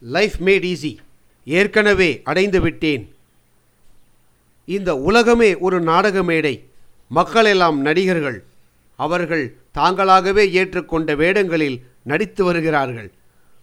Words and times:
Life 0.00 0.34
mat 0.44 0.76
easy 0.76 0.96
ஏற்கனவே 1.44 2.20
அடைந்து 2.24 2.60
விட்டேன். 2.60 3.14
இந்த 4.64 4.96
உலகமே 4.96 5.58
ஒரு 5.58 5.80
நாடக 5.80 6.22
மேடை. 6.22 6.64
மக்களெல்லாம் 7.08 7.80
நடிகர்கள். 7.80 8.44
அவர்கள் 8.96 9.56
தாங்களாகவே 9.78 10.50
ஏற்றுக்கொண்ட 10.50 11.16
வேடங்களில் 11.16 11.82
நடித்து 12.02 12.44
வருகிறார்கள். 12.44 13.10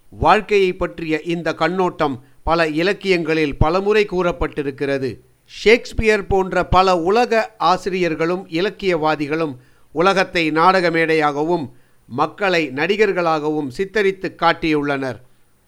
வாழ்க்கையை 0.10 0.74
பற்றிய 0.74 1.22
இந்த 1.22 1.54
கண்ணோட்டம் 1.54 2.24
பல 2.44 2.68
இலக்கியங்களில் 2.68 3.58
பலமுறை 3.58 4.06
கூறப்பட்டிருக்கிறது. 4.06 5.20
ஷேக்ஸ்பியர் 5.46 6.28
போன்ற 6.28 6.66
பல 6.66 6.98
உலக 6.98 7.56
ஆசிரியர்களும் 7.58 8.48
இலக்கியவாதிகளும் 8.48 9.58
உலகத்தை 9.92 10.50
நாடக 10.50 10.90
மேடையாகவும் 10.90 11.72
மக்களை 12.08 12.72
நடிகர்களாகவும் 12.76 13.68
சித்தரித்து 13.68 14.36
காட்டியுள்ளனர். 14.42 15.22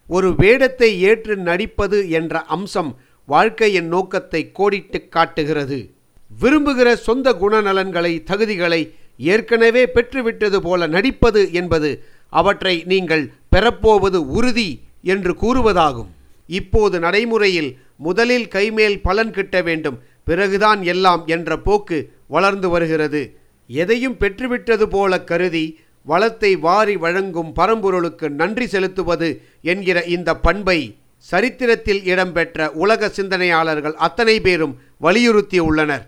ஒரு 0.10 0.30
வேடத்தை 0.36 0.90
ஏற்று 1.10 1.36
நடிப்பது 1.48 2.00
என்ற 2.10 2.42
அம்சம் 2.56 2.92
வாழ்க்கையின் 3.28 3.88
நோக்கத்தை 3.88 4.42
கோடிட்டு 4.52 5.00
காட்டுகிறது. 5.10 5.80
விரும்புகிற 6.42 6.90
சொந்த 7.08 7.28
குணநலன்களை 7.42 8.12
தகுதிகளை 8.30 8.82
ஏற்கனவே 9.34 9.84
பெற்றுவிட்டது 9.96 10.58
போல 10.58 10.88
நடிப்பது 10.88 11.42
என்பது 11.54 11.90
அவற்றை 12.30 12.76
நீங்கள் 12.92 13.24
பெறப்போவது 13.56 14.20
உறுதி 14.38 14.70
என்று 15.14 15.34
கூறுவதாகும். 15.42 16.12
இப்போது 16.50 16.96
நடைமுறையில் 17.00 17.72
முதலில் 17.98 18.48
கைமேல் 18.48 18.98
பலன் 19.02 19.32
கிட்ட 19.32 19.62
வேண்டும் 19.62 19.98
பிறகுதான் 20.24 20.82
எல்லாம் 20.84 21.24
என்ற 21.26 21.58
போக்கு 21.58 21.98
வளர்ந்து 22.28 22.70
வருகிறது. 22.70 23.22
எதையும் 23.70 24.18
பெற்றுவிட்டது 24.20 24.86
போல 24.96 25.22
கருதி 25.24 25.66
வளத்தை 26.06 26.52
வாரி 26.66 26.96
வழங்கும் 26.96 27.52
பரம்பொருளுக்கு 27.56 28.30
நன்றி 28.30 28.66
செலுத்துவது 28.68 29.30
என்கிற 29.62 29.98
இந்த 30.16 30.30
பண்பை 30.46 30.80
சரித்திரத்தில் 31.26 32.02
இடம்பெற்ற 32.04 32.68
உலக 32.84 33.10
சிந்தனையாளர்கள் 33.18 33.96
அத்தனை 34.08 34.36
பேரும் 34.42 34.74
வலியுறுத்தியுள்ளனர் 35.02 36.04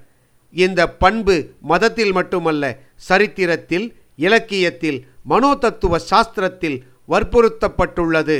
இந்த 0.53 0.81
பண்பு 1.03 1.35
மதத்தில் 1.61 2.11
மட்டுமல்ல 2.11 2.63
சரித்திரத்தில் 3.07 3.88
இலக்கியத்தில் 4.16 4.99
மனோதத்துவ 5.30 5.97
சாஸ்திரத்தில் 6.11 6.77
வற்புறுத்தப்பட்டுள்ளது. 7.09 8.38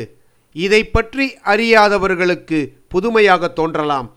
இதை 0.56 0.82
பற்றி 0.86 1.26
அறியாதவர்களுக்கு 1.44 2.60
புதுமையாக 2.88 3.48
தோன்றலாம் 3.60 4.08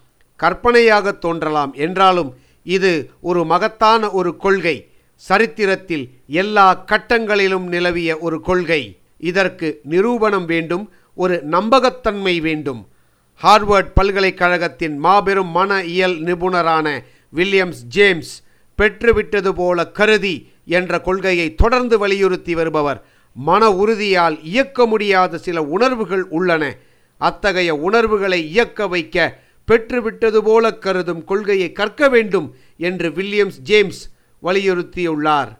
கற்பனையாக 0.41 1.13
தோன்றலாம் 1.25 1.73
என்றாலும் 1.85 2.31
இது 2.67 2.93
ஒரு 3.21 3.41
மகத்தான 3.45 4.11
ஒரு 4.11 4.31
கொள்கை. 4.37 4.77
சரித்திரத்தில் 5.29 6.05
எல்லா 6.27 6.67
கட்டங்களிலும் 6.91 7.67
நிலவிய 7.73 8.11
ஒரு 8.19 8.41
கொள்கை. 8.41 8.83
இதற்கு 9.31 9.69
நிரூபணம் 9.91 10.47
வேண்டும் 10.53 10.85
ஒரு 11.15 11.37
நம்பகத்தன்மை 11.51 12.35
வேண்டும். 12.41 12.81
ஹார்வர்ட் 13.43 13.91
பல்கலைக்கழகத்தின் 13.95 14.97
மாபெரும் 14.97 15.51
மன 15.57 15.81
இயல் 15.95 16.17
நிபுணரான 16.23 16.87
வில்லியம்ஸ் 17.35 17.83
ஜேம்ஸ் 17.97 18.33
பெற்றுவிட்டது 18.79 19.51
போல 19.51 19.87
கருதி 19.99 20.35
என்ற 20.65 21.01
கொள்கையை 21.01 21.55
தொடர்ந்து 21.55 21.99
வலியுறுத்தி 21.99 22.55
வருபவர். 22.55 23.01
மன 23.37 23.63
உறுதியால் 23.71 24.39
இயக்க 24.43 24.87
முடியாத 24.87 25.39
சில 25.39 25.63
உணர்வுகள் 25.77 26.25
உள்ளன. 26.39 26.65
அத்தகைய 27.21 27.75
உணர்வுகளை 27.89 28.41
இயக்க 28.49 28.89
வைக்க 28.89 29.17
பெற்றுவிட்டது 29.69 30.41
போல 30.49 30.65
கருதும் 30.85 31.23
கொள்கையை 31.25 31.69
கற்க 31.73 32.09
வேண்டும் 32.09 32.49
என்று 32.89 33.09
வில்லியம்ஸ் 33.19 33.61
ஜேம்ஸ் 33.63 34.01
வலியுறுத்தியுள்ளார். 34.43 35.59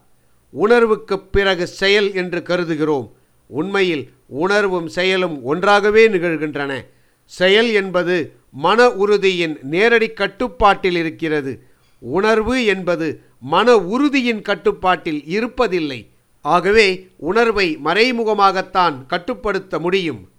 உணர்வுக்கு 0.49 1.19
பிறகு 1.19 1.67
செயல் 1.67 2.13
என்று 2.13 2.39
கருதுகிறோம். 2.39 3.11
உண்மையில் 3.47 4.09
உணர்வும் 4.25 4.87
செயலும் 4.87 5.43
ஒன்றாகவே 5.43 6.07
நிகழ்கின்றன. 6.07 6.85
செயல் 7.25 7.69
என்பது 7.69 8.33
மன 8.51 8.89
உறுதியின் 8.89 9.59
நேரடி 9.61 10.09
கட்டுப்பாட்டில் 10.09 10.95
இருக்கிறது. 10.95 11.63
உணர்வு 11.99 12.65
என்பது 12.65 13.21
மன 13.39 13.75
உறுதியின் 13.75 14.41
கட்டுப்பாட்டில் 14.41 15.23
இருப்பதில்லை. 15.27 16.07
ஆகவே 16.41 17.07
உணர்வை 17.17 17.79
மறைமுகமாகத்தான் 17.83 19.05
கட்டுப்படுத்த 19.05 19.79
முடியும். 19.79 20.29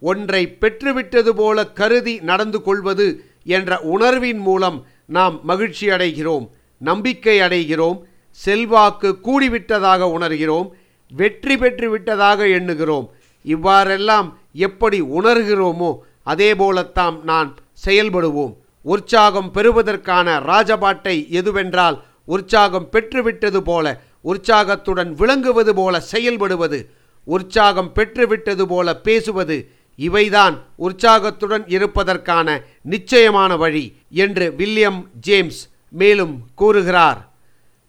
ஒன்றை 0.00 0.56
பெற்றுவிட்டது 0.60 1.28
போல 1.28 1.66
கருதி 1.66 2.20
நடந்து 2.20 2.62
கொள்வது 2.62 3.24
என்ற 3.44 3.80
உணர்வின் 3.80 4.38
மூலம் 4.38 4.86
நாம் 5.06 5.40
மகிழ்ச்சி 5.42 5.88
அடைகிறோம் 5.88 6.48
நம்பிக்கை 6.88 7.36
அடைகிறோம் 7.46 7.98
செல்வாக்கு 8.38 9.10
கூடிவிட்டதாக 9.26 10.06
உணர்கிறோம் 10.16 10.68
வெற்றி 11.10 11.54
பெற்று 11.62 11.86
விட்டதாக 11.90 12.46
எண்ணுகிறோம். 12.58 13.06
இவ்வாறெல்லாம் 13.44 14.28
எப்படி 14.66 14.98
உணர்கிறோமோ 15.18 15.90
அதே 16.32 16.50
போலத்தான் 16.60 17.16
நான் 17.30 17.50
செயல்படுவோம். 17.84 18.52
உற்சாகம் 18.84 19.50
பெறுவதற்கான 19.56 20.28
ராஜபாட்டை 20.50 21.16
எதுவென்றால் 21.40 21.96
உற்சாகம் 22.34 22.88
பெற்றுவிட்டது 22.94 23.60
போல 23.68 23.86
உற்சாகத்துடன் 24.30 25.10
விளங்குவது 25.20 25.72
போல 25.74 25.94
செயல்படுவது 26.12 26.78
உற்சாகம் 27.26 27.90
பெற்றுவிட்டது 27.96 28.64
போல 28.72 28.94
பேசுவது 29.06 29.56
இவைதான் 29.98 30.54
உற்சாகத்துடன் 30.86 31.64
இருப்பதற்கான 31.76 32.48
நிச்சயமான 32.92 33.56
வழி 33.62 33.84
என்று 34.24 34.46
வில்லியம் 34.60 35.00
ஜேம்ஸ் 35.26 35.60
மேலும் 36.00 36.34
கூறுகிறார் 36.54 37.20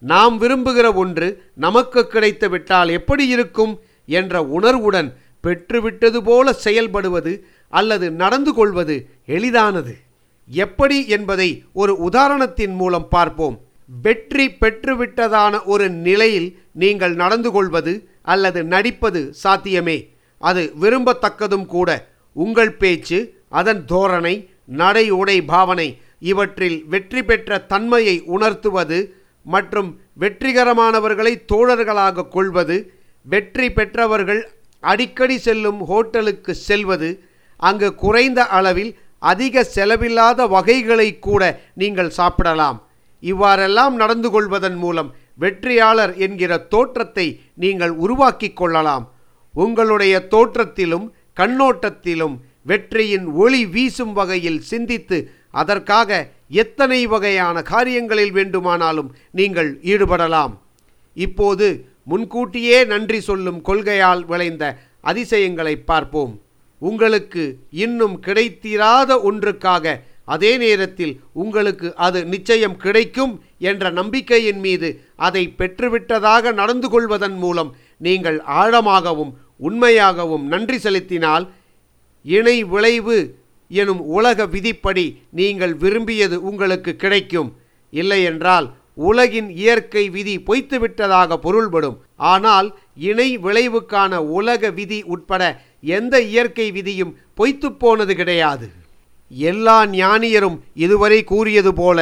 நாம் 0.02 0.36
விரும்புகிற 0.42 0.88
ஒன்று 0.94 1.28
நமக்கு 1.66 2.02
கிடைத்து 2.08 2.48
விட்டால் 2.50 2.90
எப்படி 3.00 3.26
இருக்கும்? 3.36 3.74
என்ற 4.18 4.42
உணர்வுடன் 4.58 5.10
பெற்றுவிட்டது 5.44 6.20
போல 6.28 6.56
செயல்படுவது 6.64 7.34
அல்லது 7.74 8.08
நடந்து 8.22 8.52
கொள்வது 8.54 8.96
எளிதானது. 9.26 9.94
எப்படி 10.48 10.98
என்பதை 11.08 11.50
ஒரு 11.74 11.94
உதாரணத்தின் 12.12 12.76
மூலம் 12.76 13.08
பார்ப்போம். 13.08 13.56
வெற்றி 14.02 14.46
பெற்றுவிட்டதான 14.62 15.62
ஒரு 15.66 15.86
நிலையில் 16.08 16.50
நீங்கள் 16.84 17.16
நடந்து 17.24 17.52
கொள்வது 17.52 17.94
அல்லது 18.34 18.60
நடிப்பது 18.64 19.22
சாத்தியமே. 19.44 19.98
அது 20.42 20.64
விரும்பத்தக்கதும் 20.82 21.68
கூட. 21.76 21.90
உங்கள் 22.36 22.74
பேச்சு 22.82 23.20
அதன் 23.50 23.82
தோரணை 23.88 24.36
நடை 24.82 25.06
உடை 25.22 25.38
பாவனை 25.54 25.88
இவற்றில் 26.32 26.78
வெற்றி 26.94 27.22
பெற்ற 27.30 27.60
தன்மையை 27.72 28.16
உணர்த்துவது 28.36 29.00
மற்றும் 29.46 29.90
வெற்றிகரமானவர்களை 30.22 31.34
தோழர்களாக 31.52 32.28
கொள்வது 32.36 32.78
வெற்றி 33.26 33.68
பெற்றவர்கள் 33.78 34.42
அடிக்கடி 34.84 35.38
செல்லும் 35.46 35.82
ஹோட்டலுக்கு 35.90 36.54
செல்வது 36.68 37.10
அங்கு 37.60 37.90
குறைந்த 38.04 38.42
அளவில் 38.58 38.94
அதிக 39.32 39.64
செலவில்லாத 39.76 40.48
வகைகளை 40.54 41.10
கூட 41.26 41.44
நீங்கள் 41.82 42.16
சாப்பிடலாம். 42.20 42.78
இவ்வாறெல்லாம் 43.24 43.96
நடந்து 44.02 44.30
கொள்வதன் 44.32 44.78
மூலம் 44.84 45.10
வெற்றியாளர் 45.44 46.14
என்கிற 46.26 46.52
தோற்றத்தை 46.74 47.28
நீங்கள் 47.64 47.94
உருவாக்கி 48.06 48.50
கொள்ளலாம். 48.54 49.06
உங்களுடைய 49.54 50.16
தோற்றத்திலும் 50.34 51.06
கண்ணோட்டத்திலும் 51.40 52.36
வெற்றியின் 52.72 53.26
ஒளி 53.44 53.62
வீசும் 53.76 54.14
வகையில் 54.20 54.62
சிந்தித்து 54.72 55.18
அதற்காக 55.54 56.10
எத்தனை 56.62 57.00
வகையான 57.14 57.56
காரியங்களில் 57.72 58.34
வேண்டுமானாலும் 58.38 59.10
நீங்கள் 59.40 59.72
ஈடுபடலாம். 59.94 60.54
இப்போது 61.18 61.68
முன்கூட்டியே 62.12 62.80
நன்றி 62.94 63.20
சொல்லும் 63.30 63.60
கொள்கையால் 63.68 64.24
விளைந்த 64.32 64.64
அதிசயங்களை 65.12 65.76
பார்ப்போம். 65.90 66.34
உங்களுக்கு 66.82 67.44
இன்னும் 67.86 68.16
கிடைத்திராத 68.26 69.10
ஒன்றுக்காக 69.30 69.96
அதே 70.34 70.52
நேரத்தில் 70.64 71.14
உங்களுக்கு 71.44 71.88
அது 72.06 72.20
நிச்சயம் 72.34 72.76
கிடைக்கும் 72.84 73.34
என்ற 73.70 73.90
நம்பிக்கையின் 74.00 74.62
மீது 74.66 74.90
அதை 75.28 75.44
பெற்றுவிட்டதாக 75.60 76.54
நடந்து 76.60 76.88
கொள்வதன் 76.94 77.38
மூலம் 77.44 77.72
நீங்கள் 78.02 78.38
ஆழமாகவும் 78.62 79.32
உண்மையாகவும் 79.68 80.46
நன்றி 80.54 80.78
செலுத்தினால் 80.86 81.46
இணை 82.26 82.58
விளைவு 82.74 83.18
எனும் 83.82 84.02
உலக 84.18 84.46
விதிப்படி 84.56 85.06
நீங்கள் 85.40 85.76
விரும்பியது 85.84 86.38
உங்களுக்கு 86.50 86.92
கிடைக்கும். 87.04 87.50
இல்லையென்றால் 87.94 88.68
உலகின் 89.10 89.50
இயற்கை 89.64 90.04
விதி 90.16 90.36
பொய்த்துவிட்டதாக 90.48 91.38
பொருள்படும். 91.46 91.98
ஆனால் 92.34 92.68
இணை 93.10 93.30
விளைவுக்கான 93.46 94.20
உலக 94.40 94.70
விதி 94.80 95.00
உட்பட 95.14 95.42
எந்த 95.98 96.16
இயற்கை 96.32 96.68
விதியும் 96.78 97.14
பொய்த்துப்போனது 97.38 98.14
கிடையாது. 98.20 98.68
எல்லா 99.32 99.78
ஞானியரும் 100.00 100.58
இதுவரை 100.86 101.20
கூறியது 101.32 101.72
போல 101.74 102.00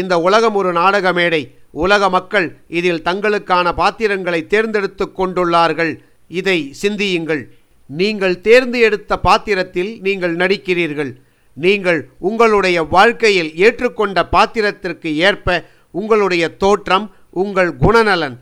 இந்த 0.00 0.14
உலகம் 0.26 0.56
ஒரு 0.60 0.70
நாடக 0.80 1.06
மேடை. 1.18 1.42
உலக 1.84 2.08
மக்கள் 2.16 2.46
இதில் 2.78 3.04
தங்களுக்கான 3.08 3.66
பாத்திரங்களை 3.80 4.40
தேர்ந்தெடுத்து 4.52 5.04
கொண்டுள்ளார்கள். 5.18 5.92
இதை 6.40 6.58
சிந்தியுங்கள். 6.82 7.42
நீங்கள் 7.86 8.40
தேர்ந்து 8.40 8.78
எடுத்த 8.78 9.18
பாத்திரத்தில் 9.18 10.00
நீங்கள் 10.00 10.36
நடிக்கிறீர்கள். 10.36 11.12
நீங்கள் 11.56 12.00
உங்களுடைய 12.18 12.78
வாழ்க்கையில் 12.82 13.50
ஏற்றுக்கொண்ட 13.66 14.18
பாத்திரத்திற்கு 14.34 15.16
ஏற்ப 15.16 15.64
உங்களுடைய 15.90 16.44
தோற்றம் 16.56 17.06
உங்கள் 17.30 17.70
குணநலன் 17.76 18.36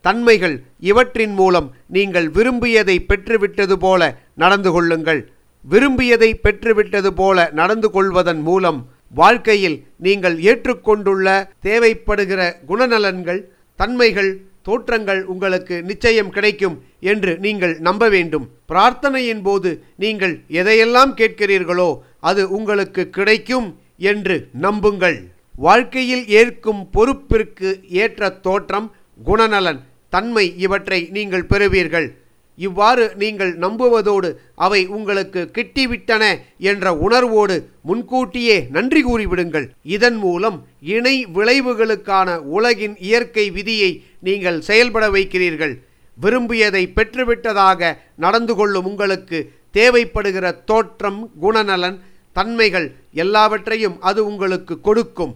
தன்மைகள் 0.00 0.56
இவற்றின் 0.80 1.34
மூலம் 1.34 1.68
நீங்கள் 1.88 2.28
விரும்பியதை 2.28 2.96
பெற்றுவிட்டது 3.08 3.76
போல 3.84 4.02
நடந்து 4.34 4.72
கொள்ளுங்கள். 4.72 5.20
விரும்பியதை 5.64 6.40
பெற்றுவிட்டது 6.42 7.10
போல 7.10 7.48
நடந்து 7.52 7.90
கொள்வதன் 7.90 8.42
மூலம் 8.42 8.80
வாழ்க்கையில் 9.14 9.78
நீங்கள் 9.98 10.36
ஏற்றுக்கொண்டுள்ள 10.40 11.26
தேவைப்படுகிற 11.62 12.40
குணநலன்கள் 12.68 13.40
தன்மைகள் 13.78 14.30
தோற்றங்கள் 14.68 15.20
உங்களுக்கு 15.32 15.76
நிச்சயம் 15.90 16.30
கிடைக்கும் 16.36 16.76
என்று 17.12 17.32
நீங்கள் 17.44 17.74
நம்ப 17.88 18.08
வேண்டும். 18.14 18.46
பிரார்த்தனையின் 18.70 19.42
போது 19.48 19.70
நீங்கள் 20.04 20.34
எதையெல்லாம் 20.60 21.12
கேட்கிறீர்களோ 21.20 21.90
அது 22.30 22.42
உங்களுக்கு 22.58 23.02
கிடைக்கும் 23.18 23.68
என்று 24.10 24.36
நம்புங்கள். 24.66 25.18
வாழ்க்கையில் 25.66 26.24
ஏற்கும் 26.38 26.82
பொறுப்பிற்கு 26.96 27.70
ஏற்ற 28.02 28.30
தோற்றம் 28.46 28.88
குணநலன் 29.28 29.80
தன்மை 30.14 30.46
இவற்றை 30.64 31.00
நீங்கள் 31.16 31.48
பெறுவீர்கள். 31.52 32.08
இவ்வாறு 32.64 33.04
நீங்கள் 33.22 33.52
நம்புவதோடு 33.64 34.28
அவை 34.66 34.80
உங்களுக்கு 34.96 35.40
கிட்டிவிட்டன 35.56 36.24
என்ற 36.70 36.94
உணர்வோடு 37.06 37.56
முன்கூட்டியே 37.88 38.56
நன்றி 38.76 39.02
கூறிவிடுங்கள். 39.04 39.66
இதன் 39.96 40.18
மூலம் 40.24 40.56
இணை 40.94 41.16
விளைவுகளுக்கான 41.36 42.38
உலகின் 42.56 42.96
இயற்கை 43.08 43.46
விதியை 43.50 43.90
நீங்கள் 44.28 44.60
செயல்பட 44.68 45.06
வைக்கிறீர்கள். 45.10 45.74
விரும்பியதை 46.18 46.82
பெற்றுவிட்டதாக 46.96 47.94
நடந்து 48.24 48.54
கொள்ளும் 48.54 48.86
உங்களுக்கு 48.90 49.38
தேவைப்படுகிற 49.78 50.46
தோற்றம் 50.64 51.20
குணநலன் 51.42 51.98
தன்மைகள் 52.32 52.86
எல்லாவற்றையும் 53.24 53.96
அது 54.00 54.20
உங்களுக்கு 54.30 54.74
கொடுக்கும். 54.80 55.34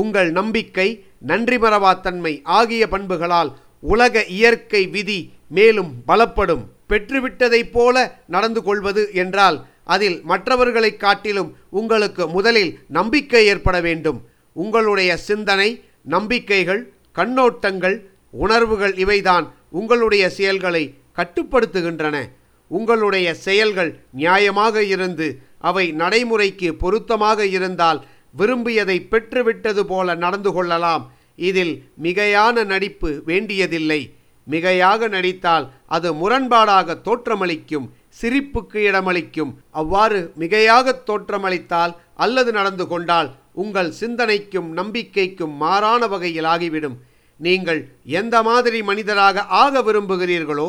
உங்கள் 0.00 0.30
நம்பிக்கை 0.38 0.86
நன்றி 1.30 1.56
மறவாத்தன்மை 1.56 2.32
ஆகிய 2.58 2.82
பண்புகளால் 2.88 3.50
உலக 3.82 4.24
இயற்கை 4.24 4.86
விதி 4.86 5.32
மேலும் 5.48 5.94
பலப்படும். 6.08 6.64
பெற்றுவிட்டதைப் 6.88 7.70
போல 7.72 8.18
நடந்து 8.28 8.62
கொள்வது 8.62 9.10
என்றால் 9.12 9.66
அதில் 9.84 10.20
மற்றவர்களைக் 10.22 11.00
காட்டிலும் 11.00 11.56
உங்களுக்கு 11.70 12.28
முதலில் 12.28 12.78
நம்பிக்கை 12.88 13.46
ஏற்பட 13.46 13.80
வேண்டும். 13.80 14.28
உங்களுடைய 14.52 15.16
சிந்தனை 15.16 15.84
நம்பிக்கைகள் 16.02 16.92
கண்ணோட்டங்கள் 17.14 18.00
உணர்வுகள் 18.30 18.94
இவைதான் 18.94 19.50
உங்களுடைய 19.70 20.30
செயல்களை 20.30 20.94
கட்டுப்படுத்துகின்றன. 21.16 22.28
உங்களுடைய 22.68 23.34
செயல்கள் 23.34 23.98
நியாயமாக 24.16 24.76
இருந்து 24.76 25.42
அவை 25.58 25.92
நடைமுறைக்கு 25.92 26.74
பொருத்தமாக 26.74 27.46
இருந்தால் 27.46 28.04
விரும்பியதை 28.30 29.06
பெற்றுவிட்டது 29.10 29.80
போல 29.80 30.14
நடந்து 30.14 30.52
கொள்ளலாம். 30.52 31.12
இதில் 31.36 31.74
மிகையான 32.04 32.64
நடிப்பு 32.72 33.10
வேண்டியதில்லை. 33.30 34.00
மிகையாக 34.46 35.08
நடித்தால் 35.08 35.66
அது 35.86 36.08
முரண்பாடாக 36.20 36.96
தோற்றமளிக்கும் 37.06 37.86
சிரிப்புக்கு 38.20 38.78
இடமளிக்கும். 38.88 39.52
அவ்வாறு 39.80 40.18
மிகையாக 40.42 40.94
தோற்றமளித்தால் 41.08 41.92
அல்லது 42.24 42.50
நடந்து 42.58 42.84
கொண்டால் 42.86 43.30
உங்கள் 43.62 43.90
சிந்தனைக்கும் 44.00 44.68
நம்பிக்கைக்கும் 44.78 45.54
மாறான 45.62 46.06
வகையில் 46.12 46.48
ஆகிவிடும். 46.54 46.96
நீங்கள் 47.40 47.80
எந்த 48.20 48.36
மாதிரி 48.48 48.78
மனிதராக 48.90 49.44
ஆக 49.62 49.82
விரும்புகிறீர்களோ 49.82 50.68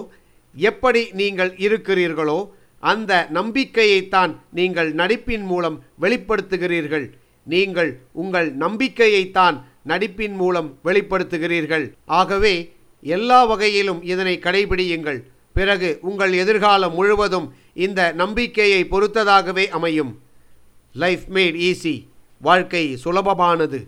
எப்படி 0.56 1.02
நீங்கள் 1.22 1.52
இருக்கிறீர்களோ 1.66 2.40
அந்த 2.84 3.12
நம்பிக்கையைத்தான் 3.38 4.32
நீங்கள் 4.60 4.90
நடிப்பின் 5.02 5.46
மூலம் 5.52 5.78
வெளிப்படுத்துகிறீர்கள். 6.04 7.06
நீங்கள் 7.54 7.92
உங்கள் 8.22 8.50
நம்பிக்கையைத்தான் 8.64 9.58
நடிப்பின் 9.88 10.36
மூலம் 10.36 10.80
வெளிப்படுத்துகிறீர்கள். 10.84 11.94
ஆகவே 12.06 12.74
எல்லா 13.02 13.44
வகையிலும் 13.44 14.04
இதனை 14.04 14.40
கடைபிடியுங்கள். 14.40 15.24
பிறகு 15.54 15.98
உங்கள் 16.02 16.34
எதிர்காலம் 16.34 16.94
முழுவதும் 16.94 17.54
இந்த 17.74 18.12
நம்பிக்கையை 18.12 18.86
பொறுத்ததாகவே 18.86 19.68
அமையும். 19.68 20.22
லைஃப் 20.94 21.24
மேட் 21.34 21.74
ஈஸி 21.74 22.08
வாழ்க்கை 22.42 22.98
சுலபமானது. 23.04 23.88